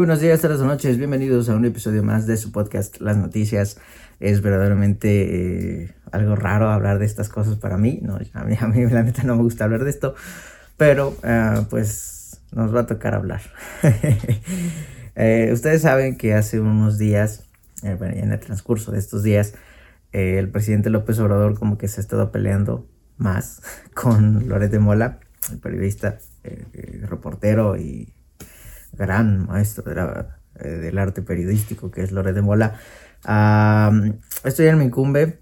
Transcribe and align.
Muy 0.00 0.06
buenos 0.06 0.22
días, 0.22 0.40
tardes 0.40 0.60
o 0.60 0.64
noches, 0.64 0.96
bienvenidos 0.96 1.50
a 1.50 1.54
un 1.54 1.66
episodio 1.66 2.02
más 2.02 2.26
de 2.26 2.38
su 2.38 2.52
podcast 2.52 3.02
Las 3.02 3.18
Noticias. 3.18 3.76
Es 4.18 4.40
verdaderamente 4.40 5.82
eh, 5.82 5.94
algo 6.10 6.36
raro 6.36 6.70
hablar 6.70 6.98
de 6.98 7.04
estas 7.04 7.28
cosas 7.28 7.56
para 7.56 7.76
mí, 7.76 7.98
no, 8.00 8.14
a 8.32 8.44
mí, 8.44 8.56
a 8.58 8.66
mí 8.66 8.86
la 8.86 9.02
neta 9.02 9.24
no 9.24 9.36
me 9.36 9.42
gusta 9.42 9.64
hablar 9.64 9.84
de 9.84 9.90
esto, 9.90 10.14
pero 10.78 11.10
uh, 11.10 11.64
pues 11.68 12.40
nos 12.50 12.74
va 12.74 12.80
a 12.80 12.86
tocar 12.86 13.12
hablar. 13.12 13.42
eh, 15.16 15.50
ustedes 15.52 15.82
saben 15.82 16.16
que 16.16 16.32
hace 16.32 16.60
unos 16.60 16.96
días, 16.96 17.44
eh, 17.82 17.94
bueno, 17.98 18.14
en 18.16 18.32
el 18.32 18.40
transcurso 18.40 18.92
de 18.92 19.00
estos 19.00 19.22
días, 19.22 19.52
eh, 20.14 20.38
el 20.38 20.48
presidente 20.48 20.88
López 20.88 21.18
Obrador 21.18 21.58
como 21.58 21.76
que 21.76 21.88
se 21.88 22.00
ha 22.00 22.04
estado 22.04 22.32
peleando 22.32 22.88
más 23.18 23.60
con 23.94 24.48
Loret 24.48 24.70
de 24.70 24.78
Mola, 24.78 25.18
el 25.52 25.58
periodista, 25.58 26.16
eh, 26.42 27.04
reportero 27.06 27.76
y 27.76 28.14
gran 28.92 29.46
maestro 29.46 29.84
eh, 30.58 30.68
del 30.68 30.98
arte 30.98 31.22
periodístico 31.22 31.90
que 31.90 32.02
es 32.02 32.12
Lore 32.12 32.32
de 32.32 32.42
Mola. 32.42 32.74
Uh, 33.24 34.12
esto 34.44 34.62
ya 34.62 34.74
me 34.76 34.84
incumbe 34.84 35.40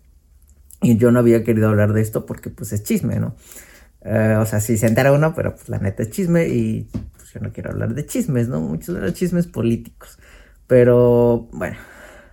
y 0.83 0.97
yo 0.97 1.11
no 1.11 1.21
había 1.21 1.45
querido 1.45 1.69
hablar 1.69 1.93
de 1.93 2.01
esto 2.01 2.27
porque 2.27 2.51
pues 2.51 2.73
es 2.73 2.83
chisme, 2.83 3.19
¿no? 3.19 3.37
Uh, 4.01 4.41
o 4.41 4.47
sea, 4.47 4.61
si 4.61 4.79
se 4.79 4.87
entera 4.87 5.13
uno, 5.13 5.35
pero 5.35 5.55
pues 5.55 5.69
la 5.69 5.79
neta 5.79 6.03
es 6.03 6.11
chisme 6.11 6.49
y 6.49 6.89
pues 7.17 7.33
yo 7.33 7.41
no 7.41 7.53
quiero 7.53 7.71
hablar 7.71 7.95
de 7.95 8.07
chismes, 8.07 8.49
¿no? 8.49 8.61
Muchos 8.61 8.95
de 8.95 9.01
los 9.01 9.15
chismes 9.15 9.47
políticos. 9.47 10.19
Pero 10.67 11.49
bueno, 11.53 11.77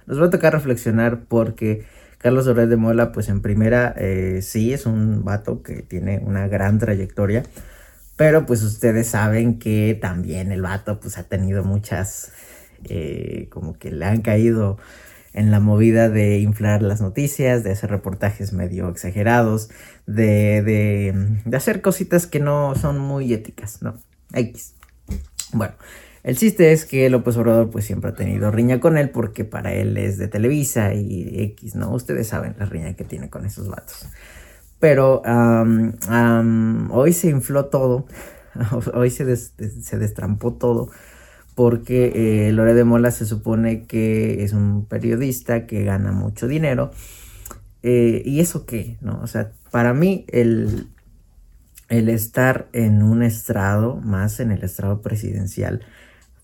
nos 0.06 0.22
va 0.22 0.28
a 0.28 0.30
tocar 0.30 0.54
reflexionar 0.54 1.26
porque 1.28 1.86
Carlos 2.18 2.46
Lore 2.48 2.68
de 2.68 2.76
Mola, 2.76 3.12
pues 3.12 3.30
en 3.30 3.42
primera, 3.42 3.94
eh, 3.98 4.40
sí 4.42 4.74
es 4.74 4.86
un 4.86 5.24
vato 5.24 5.62
que 5.62 5.84
tiene 5.84 6.20
una 6.26 6.48
gran 6.48 6.80
trayectoria. 6.80 7.44
Pero 8.16 8.46
pues 8.46 8.64
ustedes 8.64 9.08
saben 9.08 9.60
que 9.60 9.98
también 10.00 10.52
el 10.52 10.62
vato 10.62 11.00
pues 11.00 11.18
ha 11.18 11.24
tenido 11.24 11.64
muchas, 11.64 12.32
eh, 12.86 13.48
como 13.50 13.78
que 13.78 13.92
le 13.92 14.06
han 14.06 14.22
caído 14.22 14.78
en 15.34 15.52
la 15.52 15.60
movida 15.60 16.08
de 16.08 16.40
inflar 16.40 16.82
las 16.82 17.02
noticias, 17.02 17.64
de 17.64 17.72
hacer 17.72 17.90
reportajes 17.90 18.54
medio 18.54 18.88
exagerados, 18.90 19.70
de, 20.06 20.62
de, 20.62 21.14
de 21.44 21.58
hacer 21.58 21.82
cositas 21.82 22.26
que 22.26 22.40
no 22.40 22.74
son 22.76 23.00
muy 23.00 23.34
éticas, 23.34 23.82
¿no? 23.82 24.00
X. 24.34 24.76
Bueno, 25.52 25.76
el 26.24 26.38
chiste 26.38 26.72
es 26.72 26.86
que 26.86 27.10
López 27.10 27.38
Obrador 27.38 27.70
pues 27.70 27.86
siempre 27.86 28.12
ha 28.12 28.16
tenido 28.16 28.50
riña 28.50 28.80
con 28.80 28.98
él 28.98 29.10
porque 29.10 29.46
para 29.46 29.74
él 29.74 29.98
es 29.98 30.18
de 30.18 30.28
Televisa 30.28 30.94
y 30.94 31.40
X, 31.52 31.76
¿no? 31.76 31.92
Ustedes 31.92 32.28
saben 32.28 32.56
la 32.58 32.66
riña 32.66 32.96
que 32.96 33.04
tiene 33.04 33.30
con 33.30 33.46
esos 33.46 33.68
vatos. 33.68 34.08
Pero 34.86 35.24
hoy 36.92 37.12
se 37.12 37.28
infló 37.28 37.66
todo, 37.66 38.06
hoy 38.94 39.10
se, 39.10 39.26
des, 39.26 39.56
se 39.82 39.98
destrampó 39.98 40.54
todo, 40.54 40.92
porque 41.56 42.12
eh, 42.48 42.52
Lore 42.52 42.76
de 42.76 42.84
Mola 42.84 43.10
se 43.10 43.26
supone 43.26 43.88
que 43.88 44.44
es 44.44 44.54
un 44.54 44.86
periodista 44.86 45.66
que 45.66 45.84
gana 45.86 46.12
mucho 46.12 46.48
dinero. 46.48 46.92
Eh, 47.82 48.22
¿Y 48.26 48.42
eso 48.42 48.68
qué? 48.68 48.98
¿no? 49.02 49.20
O 49.24 49.26
sea, 49.26 49.54
para 49.72 49.96
mí 49.96 50.28
el, 50.28 50.88
estar 51.90 52.68
en 52.72 53.02
un 53.02 53.24
estrado, 53.24 53.96
más 53.96 54.40
en 54.40 54.52
el 54.52 54.64
estrado 54.64 55.02
presidencial, 55.02 55.82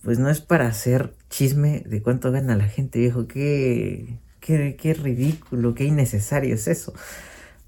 pues 0.02 0.18
no 0.18 0.32
es 0.32 0.42
para 0.42 0.66
hacer 0.66 1.14
chisme 1.30 1.84
de 1.86 2.02
cuánto 2.02 2.32
gana 2.32 2.56
la 2.56 2.66
gente, 2.66 2.98
viejo. 2.98 3.28
Qué 3.28 4.18
ridículo, 5.00 5.76
qué 5.76 5.84
innecesario 5.84 6.56
es 6.56 6.68
eso. 6.68 6.92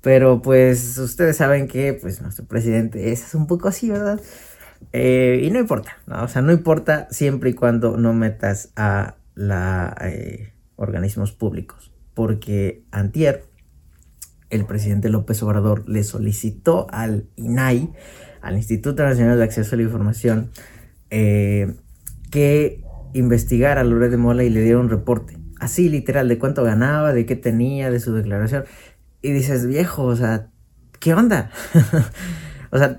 Pero 0.04 0.42
pues 0.42 0.98
ustedes 0.98 1.38
saben 1.38 1.70
que 1.70 1.94
pues 1.94 2.22
nuestro 2.22 2.44
presidente 2.44 3.14
es 3.14 3.34
un 3.34 3.48
poco 3.48 3.70
así, 3.70 3.90
¿verdad? 3.90 4.20
Eh, 4.92 5.40
y 5.42 5.50
no 5.50 5.60
importa, 5.60 5.98
¿no? 6.08 6.26
o 6.26 6.28
sea, 6.28 6.42
no 6.42 6.52
importa 6.52 7.08
siempre 7.10 7.52
y 7.52 7.54
cuando 7.54 7.96
no 7.96 8.14
metas 8.14 8.74
a 8.76 9.16
la 9.34 9.96
eh, 10.02 10.52
organismos 10.76 11.32
públicos. 11.32 11.94
Porque 12.14 12.84
antier 12.92 13.46
el 14.50 14.66
presidente 14.66 15.08
López 15.08 15.42
Obrador 15.42 15.88
le 15.88 16.04
solicitó 16.04 16.86
al 16.92 17.30
INAI, 17.38 17.94
al 18.42 18.58
Instituto 18.58 19.04
Nacional 19.04 19.38
de 19.38 19.46
Acceso 19.46 19.74
a 19.74 19.78
la 19.78 19.84
Información, 19.84 20.52
eh, 21.12 21.76
que 22.30 22.84
investigara 23.14 23.80
a 23.80 23.84
Loret 23.86 24.12
de 24.12 24.18
Mola 24.18 24.44
y 24.44 24.50
le 24.50 24.64
diera 24.64 24.80
un 24.80 24.90
reporte. 24.90 25.38
Así 25.62 25.88
literal, 25.88 26.28
de 26.28 26.38
cuánto 26.38 26.62
ganaba, 26.66 27.14
de 27.14 27.26
qué 27.26 27.38
tenía, 27.38 27.90
de 27.90 28.02
su 28.02 28.14
declaración 28.14 28.66
y 29.24 29.32
dices, 29.32 29.66
viejo, 29.66 30.04
o 30.04 30.16
sea, 30.16 30.52
¿qué 31.00 31.16
onda? 31.16 31.50
o 32.72 32.78
sea, 32.78 32.98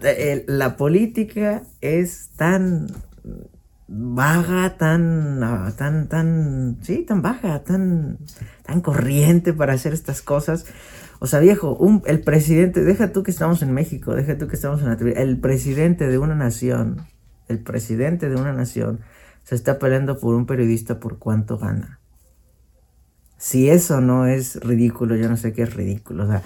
la 0.49 0.77
política 0.77 1.63
es 1.81 2.31
tan 2.37 2.89
vaga, 3.87 4.77
tan, 4.79 5.43
uh, 5.43 5.71
tan, 5.73 6.09
tan, 6.09 6.79
sí, 6.83 7.05
tan 7.07 7.23
baja, 7.23 7.63
tan, 7.63 8.19
tan 8.65 8.81
corriente 8.81 9.53
para 9.53 9.75
hacer 9.75 9.93
estas 9.93 10.23
cosas. 10.23 10.67
O 11.21 11.27
sea, 11.27 11.41
viejo, 11.41 11.77
un, 11.77 12.03
el 12.07 12.23
presidente, 12.23 12.83
deja 12.83 13.13
tú 13.13 13.23
que 13.23 13.31
estamos 13.31 13.63
en 13.63 13.73
México, 13.73 14.15
deja 14.15 14.39
tú 14.39 14.49
que 14.49 14.57
estamos 14.57 14.83
en 14.83 14.89
la 14.89 15.21
el 15.21 15.39
presidente 15.39 16.09
de 16.09 16.19
una 16.19 16.35
nación, 16.35 17.07
el 17.49 17.61
presidente 17.61 18.31
de 18.31 18.37
una 18.37 18.55
nación 18.55 19.01
se 19.43 19.55
está 19.55 19.79
peleando 19.79 20.19
por 20.19 20.35
un 20.35 20.47
periodista 20.47 20.99
por 20.99 21.19
cuánto 21.19 21.59
gana. 21.59 22.01
Si 23.45 23.69
eso 23.69 24.01
no 24.01 24.27
es 24.27 24.59
ridículo, 24.61 25.17
yo 25.17 25.29
no 25.29 25.37
sé 25.37 25.53
qué 25.53 25.65
es 25.65 25.75
ridículo. 25.75 26.25
O 26.25 26.27
sea, 26.27 26.43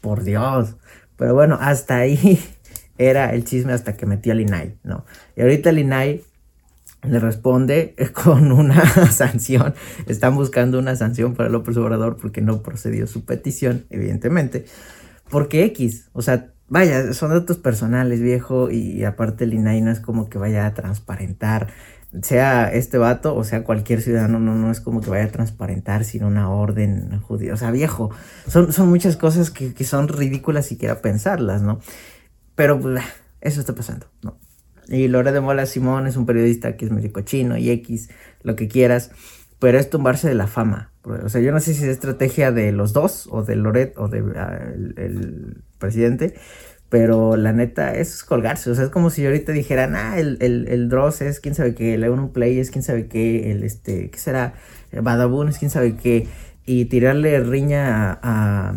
por 0.00 0.24
Dios. 0.24 0.74
Pero 1.16 1.34
bueno, 1.34 1.56
hasta 1.60 1.98
ahí 1.98 2.42
era 2.98 3.32
el 3.32 3.44
chisme 3.44 3.72
hasta 3.72 3.96
que 3.96 4.06
metió 4.06 4.32
al 4.32 4.40
INAI, 4.40 4.76
¿no? 4.82 5.04
Y 5.36 5.42
ahorita 5.42 5.70
el 5.70 5.78
INAI 5.78 6.24
le 7.04 7.20
responde 7.20 7.94
con 8.12 8.50
una 8.50 8.84
sanción. 9.12 9.74
Están 10.08 10.34
buscando 10.34 10.80
una 10.80 10.96
sanción 10.96 11.34
para 11.34 11.48
López 11.48 11.76
Obrador 11.76 12.16
porque 12.16 12.40
no 12.40 12.60
procedió 12.60 13.06
su 13.06 13.24
petición, 13.24 13.86
evidentemente. 13.88 14.64
Porque 15.30 15.62
X, 15.66 16.08
o 16.12 16.22
sea, 16.22 16.51
vaya, 16.72 17.12
son 17.12 17.30
datos 17.30 17.58
personales, 17.58 18.20
viejo, 18.22 18.70
y 18.70 19.04
aparte 19.04 19.44
el 19.44 19.52
INAI 19.52 19.82
no 19.82 19.90
es 19.90 20.00
como 20.00 20.30
que 20.30 20.38
vaya 20.38 20.64
a 20.64 20.72
transparentar 20.72 21.68
sea 22.20 22.70
este 22.70 22.98
vato 22.98 23.34
o 23.34 23.42
sea 23.42 23.64
cualquier 23.64 24.02
ciudadano, 24.02 24.38
no, 24.38 24.54
no 24.54 24.70
es 24.70 24.80
como 24.80 25.00
que 25.00 25.08
vaya 25.08 25.24
a 25.24 25.32
transparentar 25.32 26.04
sin 26.04 26.24
una 26.24 26.50
orden 26.50 27.20
judía. 27.20 27.54
O 27.54 27.56
sea, 27.56 27.70
viejo, 27.70 28.10
son, 28.46 28.72
son 28.72 28.88
muchas 28.88 29.16
cosas 29.16 29.50
que, 29.50 29.74
que 29.74 29.84
son 29.84 30.08
ridículas 30.08 30.66
siquiera 30.66 31.00
pensarlas, 31.00 31.62
¿no? 31.62 31.80
Pero 32.54 32.80
pues, 32.80 33.02
eso 33.40 33.60
está 33.60 33.74
pasando, 33.74 34.06
¿no? 34.22 34.38
Y 34.88 35.08
Lore 35.08 35.32
de 35.32 35.40
Mola 35.40 35.66
Simón 35.66 36.06
es 36.06 36.16
un 36.16 36.26
periodista 36.26 36.76
que 36.76 36.84
es 36.86 36.90
medio 36.90 37.12
cochino 37.12 37.56
y 37.56 37.70
X, 37.70 38.10
lo 38.42 38.56
que 38.56 38.68
quieras, 38.68 39.10
pero 39.58 39.78
es 39.78 39.88
tumbarse 39.88 40.28
de 40.28 40.34
la 40.34 40.46
fama. 40.46 40.91
O 41.04 41.28
sea, 41.28 41.40
yo 41.40 41.50
no 41.52 41.60
sé 41.60 41.74
si 41.74 41.82
es 41.82 41.88
estrategia 41.88 42.52
de 42.52 42.70
los 42.72 42.92
dos, 42.92 43.28
o 43.30 43.42
de 43.42 43.56
Loret, 43.56 43.94
o 43.98 44.08
de 44.08 44.22
uh, 44.22 44.32
el, 44.96 45.62
presidente, 45.78 46.34
pero 46.88 47.36
la 47.36 47.52
neta, 47.52 47.94
es 47.94 48.22
colgarse. 48.22 48.70
O 48.70 48.74
sea, 48.74 48.84
es 48.84 48.90
como 48.90 49.10
si 49.10 49.26
ahorita 49.26 49.52
dijeran, 49.52 49.96
ah, 49.96 50.18
el, 50.18 50.38
el, 50.40 50.68
el 50.68 50.88
Dross 50.88 51.22
es 51.22 51.40
quién 51.40 51.54
sabe 51.54 51.74
qué, 51.74 51.94
el 51.94 52.04
Eون 52.04 52.32
Play 52.32 52.58
es 52.58 52.70
quién 52.70 52.84
sabe 52.84 53.08
qué, 53.08 53.50
el 53.50 53.64
este, 53.64 54.10
¿qué 54.10 54.18
será? 54.18 54.54
El 54.92 55.02
Badabun 55.02 55.48
es 55.48 55.58
quién 55.58 55.70
sabe 55.70 55.96
qué. 55.96 56.28
Y 56.64 56.84
tirarle 56.84 57.40
riña 57.40 58.12
a, 58.12 58.18
a 58.22 58.74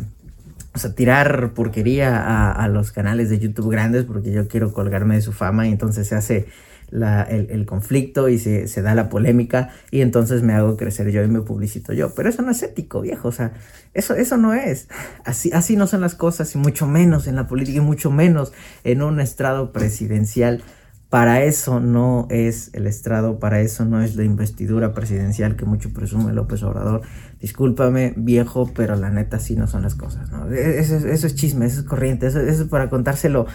o 0.74 0.80
sea, 0.80 0.94
tirar 0.94 1.53
porquería 1.53 2.18
a, 2.18 2.52
a, 2.52 2.68
los 2.68 2.91
canales 2.91 3.30
de 3.30 3.40
YouTube 3.40 3.72
grandes 3.72 4.03
porque 4.03 4.31
yo 4.31 4.47
quiero 4.47 4.74
colgarme 4.74 5.16
de 5.16 5.22
su 5.22 5.31
fama 5.31 5.68
y 5.68 5.72
entonces 5.72 6.08
se 6.08 6.16
hace 6.16 6.47
la, 6.90 7.23
el, 7.23 7.66
conflicto 7.66 8.29
y 8.29 8.38
se, 8.40 8.81
da 8.81 8.96
la 8.96 9.09
polémica 9.09 9.69
y 9.91 10.01
entonces 10.01 10.44
me 10.44 10.53
hago 10.53 10.78
crecer 10.78 11.12
yo 11.12 11.23
y 11.23 11.28
me 11.28 11.41
publicito 11.41 11.94
yo. 11.94 12.13
Pero 12.16 12.29
eso 12.29 12.41
no 12.41 12.51
es 12.51 12.62
ético, 12.63 13.01
viejo. 13.01 13.28
O 13.28 13.31
sea, 13.31 13.53
eso, 13.94 14.16
eso 14.16 14.38
no 14.38 14.53
es. 14.53 14.88
Así, 15.23 15.51
así 15.53 15.75
no 15.75 15.88
son 15.88 16.01
las 16.01 16.16
cosas 16.16 16.53
y 16.56 16.57
mucho 16.57 16.88
menos 16.88 17.28
en 17.28 17.35
la 17.35 17.47
política 17.47 17.78
y 17.78 17.81
mucho 17.81 18.12
menos 18.12 18.53
en 18.84 19.01
un 19.01 19.19
estrado 19.19 19.72
presidencial. 19.72 20.63
Para 21.09 21.44
eso 21.44 21.79
no 21.79 22.28
es 22.29 22.72
el 22.73 22.88
estrado, 22.88 23.40
para 23.40 23.62
eso 23.62 23.85
no 23.85 24.02
es 24.02 24.16
la 24.16 24.23
investidura 24.23 24.94
presidencial 24.94 25.55
que 25.55 25.64
mucho 25.64 25.93
presume 25.93 26.34
López 26.34 26.64
Obrador. 26.64 27.02
Discúlpame, 27.40 28.14
viejo, 28.17 28.72
pero 28.76 28.96
la 28.96 29.11
neta 29.11 29.40
sí 29.40 29.55
no 29.55 29.67
son 29.67 29.84
las 29.84 29.96
cosas, 29.96 30.31
¿no? 30.31 30.52
Eso, 30.52 30.96
eso 30.96 31.28
es 31.28 31.35
chisme, 31.35 31.67
eso 31.67 31.81
es 31.81 31.85
corriente, 31.85 32.28
eso 32.28 32.41
es 32.41 32.64
para 32.64 32.90
contárselo 32.90 33.46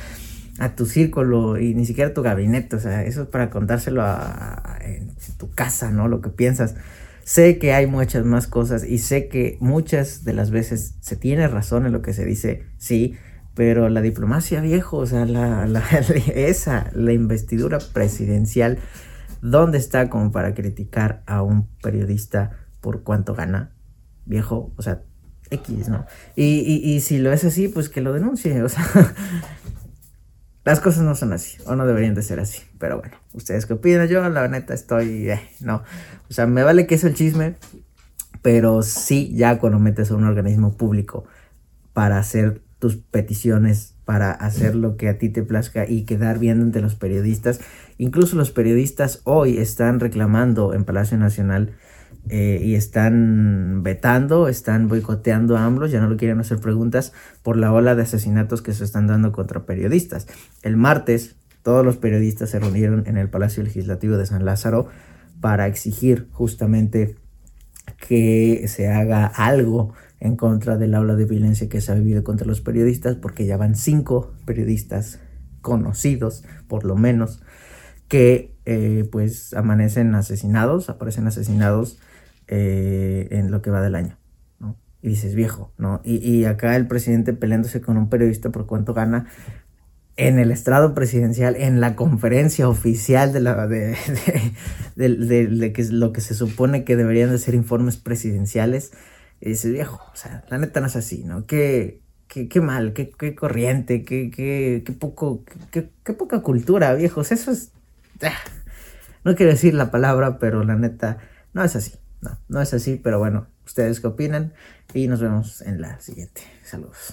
a 0.60 0.76
tu 0.76 0.84
círculo 0.84 1.58
y 1.58 1.74
ni 1.74 1.86
siquiera 1.86 2.10
a 2.10 2.14
tu 2.14 2.22
gabinete, 2.22 2.76
o 2.76 2.80
sea, 2.80 3.02
eso 3.02 3.22
es 3.22 3.28
para 3.28 3.48
contárselo 3.48 4.02
a, 4.02 4.76
a, 4.76 4.78
en 4.84 5.10
tu 5.38 5.50
casa, 5.50 5.90
¿no? 5.90 6.06
Lo 6.06 6.20
que 6.20 6.28
piensas. 6.28 6.76
Sé 7.24 7.58
que 7.58 7.72
hay 7.72 7.86
muchas 7.86 8.26
más 8.26 8.46
cosas 8.46 8.84
y 8.84 8.98
sé 8.98 9.28
que 9.28 9.56
muchas 9.60 10.22
de 10.22 10.34
las 10.34 10.50
veces 10.50 10.96
se 11.00 11.16
tiene 11.16 11.48
razón 11.48 11.86
en 11.86 11.92
lo 11.92 12.02
que 12.02 12.12
se 12.12 12.26
dice, 12.26 12.66
sí, 12.76 13.16
pero 13.54 13.88
la 13.88 14.02
diplomacia, 14.02 14.60
viejo, 14.60 14.98
o 14.98 15.06
sea, 15.06 15.24
la, 15.24 15.66
la, 15.66 15.82
esa, 16.34 16.90
la 16.92 17.14
investidura 17.14 17.78
presidencial, 17.78 18.78
¿dónde 19.40 19.78
está 19.78 20.10
como 20.10 20.30
para 20.30 20.54
criticar 20.54 21.22
a 21.26 21.42
un 21.42 21.68
periodista 21.82 22.50
por 22.82 23.02
cuánto 23.02 23.34
gana? 23.34 23.72
Viejo, 24.26 24.74
o 24.76 24.82
sea, 24.82 25.04
X, 25.50 25.88
¿no? 25.88 26.04
Y, 26.36 26.60
y, 26.60 26.94
y 26.94 27.00
si 27.00 27.18
lo 27.18 27.32
es 27.32 27.44
así, 27.44 27.68
pues 27.68 27.88
que 27.88 28.02
lo 28.02 28.12
denuncie, 28.12 28.62
o 28.62 28.68
sea, 28.68 28.84
las 30.64 30.80
cosas 30.80 31.02
no 31.02 31.14
son 31.14 31.32
así, 31.32 31.56
o 31.66 31.74
no 31.74 31.86
deberían 31.86 32.14
de 32.14 32.22
ser 32.22 32.40
así. 32.40 32.62
Pero 32.78 32.98
bueno, 33.00 33.16
ustedes 33.32 33.66
qué 33.66 33.74
opinan, 33.74 34.08
yo 34.08 34.28
la 34.28 34.48
neta 34.48 34.74
estoy, 34.74 35.30
eh, 35.30 35.40
no. 35.60 35.82
O 36.28 36.32
sea, 36.32 36.46
me 36.46 36.62
vale 36.62 36.86
que 36.86 36.96
es 36.96 37.04
el 37.04 37.14
chisme, 37.14 37.56
pero 38.42 38.82
sí 38.82 39.32
ya 39.34 39.58
cuando 39.58 39.78
metes 39.78 40.10
a 40.10 40.16
un 40.16 40.24
organismo 40.24 40.76
público 40.76 41.24
para 41.92 42.18
hacer 42.18 42.62
tus 42.78 42.96
peticiones, 42.96 43.94
para 44.04 44.32
hacer 44.32 44.74
lo 44.74 44.96
que 44.96 45.08
a 45.08 45.18
ti 45.18 45.28
te 45.28 45.42
plazca 45.42 45.88
y 45.88 46.04
quedar 46.04 46.38
bien 46.38 46.60
ante 46.60 46.80
los 46.80 46.94
periodistas. 46.94 47.60
Incluso 47.98 48.36
los 48.36 48.50
periodistas 48.50 49.20
hoy 49.24 49.58
están 49.58 50.00
reclamando 50.00 50.74
en 50.74 50.84
Palacio 50.84 51.18
Nacional 51.18 51.74
eh, 52.28 52.60
y 52.62 52.74
están 52.74 53.82
vetando, 53.82 54.48
están 54.48 54.88
boicoteando 54.88 55.56
a 55.56 55.64
AMLO, 55.64 55.86
ya 55.86 56.00
no 56.00 56.08
lo 56.08 56.16
quieren 56.16 56.38
hacer 56.40 56.58
preguntas 56.58 57.12
por 57.42 57.56
la 57.56 57.72
ola 57.72 57.94
de 57.94 58.02
asesinatos 58.02 58.62
que 58.62 58.72
se 58.72 58.84
están 58.84 59.06
dando 59.06 59.32
contra 59.32 59.66
periodistas. 59.66 60.26
El 60.62 60.76
martes 60.76 61.36
todos 61.62 61.84
los 61.84 61.96
periodistas 61.96 62.50
se 62.50 62.58
reunieron 62.58 63.04
en 63.06 63.16
el 63.16 63.28
Palacio 63.28 63.62
Legislativo 63.62 64.16
de 64.16 64.26
San 64.26 64.44
Lázaro 64.44 64.88
para 65.40 65.66
exigir 65.66 66.28
justamente 66.32 67.16
que 67.98 68.64
se 68.68 68.88
haga 68.88 69.26
algo 69.26 69.92
en 70.20 70.36
contra 70.36 70.76
del 70.76 70.94
aula 70.94 71.16
de 71.16 71.24
violencia 71.24 71.68
que 71.68 71.80
se 71.80 71.92
ha 71.92 71.94
vivido 71.94 72.24
contra 72.24 72.46
los 72.46 72.60
periodistas, 72.60 73.16
porque 73.16 73.46
ya 73.46 73.56
van 73.56 73.74
cinco 73.74 74.32
periodistas 74.44 75.18
conocidos, 75.60 76.44
por 76.68 76.84
lo 76.84 76.96
menos, 76.96 77.42
que 78.10 78.56
eh, 78.66 79.08
pues 79.10 79.54
amanecen 79.54 80.14
asesinados, 80.16 80.90
aparecen 80.90 81.28
asesinados 81.28 81.98
eh, 82.48 83.28
en 83.30 83.50
lo 83.50 83.62
que 83.62 83.70
va 83.70 83.80
del 83.80 83.94
año. 83.94 84.18
¿no? 84.58 84.76
Y 85.00 85.10
dices, 85.10 85.36
viejo, 85.36 85.72
¿no? 85.78 86.00
Y, 86.04 86.16
y 86.16 86.44
acá 86.44 86.74
el 86.74 86.88
presidente 86.88 87.32
peleándose 87.32 87.80
con 87.80 87.96
un 87.96 88.10
periodista 88.10 88.50
por 88.50 88.66
cuánto 88.66 88.94
gana 88.94 89.26
en 90.16 90.40
el 90.40 90.50
estrado 90.50 90.92
presidencial, 90.92 91.54
en 91.56 91.80
la 91.80 91.94
conferencia 91.96 92.68
oficial 92.68 93.32
de, 93.32 93.40
la, 93.40 93.68
de, 93.68 93.96
de, 94.96 95.72
que 95.72 95.84
lo 95.84 96.12
que 96.12 96.20
se 96.20 96.34
supone 96.34 96.84
que 96.84 96.96
deberían 96.96 97.30
de 97.30 97.38
ser 97.38 97.54
informes 97.54 97.96
presidenciales, 97.96 98.92
y 99.40 99.50
dices, 99.50 99.72
viejo, 99.72 100.00
o 100.12 100.16
sea, 100.16 100.44
la 100.50 100.58
neta 100.58 100.80
no 100.80 100.88
es 100.88 100.96
así, 100.96 101.22
¿no? 101.24 101.46
Qué, 101.46 102.02
qué, 102.26 102.48
qué 102.48 102.60
mal, 102.60 102.92
qué, 102.92 103.10
qué 103.10 103.36
corriente, 103.36 104.04
qué, 104.04 104.30
qué, 104.30 104.82
qué 104.84 104.92
poco, 104.92 105.44
qué, 105.70 105.88
qué, 106.04 106.12
poca 106.12 106.40
cultura, 106.40 106.92
viejos, 106.94 107.30
eso 107.30 107.52
es... 107.52 107.72
No 109.24 109.34
quiero 109.34 109.52
decir 109.52 109.74
la 109.74 109.90
palabra, 109.90 110.38
pero 110.38 110.64
la 110.64 110.76
neta 110.76 111.18
no 111.52 111.62
es 111.62 111.76
así, 111.76 111.98
no, 112.20 112.38
no 112.48 112.60
es 112.60 112.72
así, 112.74 112.96
pero 112.96 113.18
bueno, 113.18 113.48
ustedes 113.66 114.00
qué 114.00 114.06
opinan 114.06 114.54
y 114.94 115.08
nos 115.08 115.20
vemos 115.20 115.62
en 115.62 115.80
la 115.80 116.00
siguiente. 116.00 116.42
Saludos. 116.62 117.12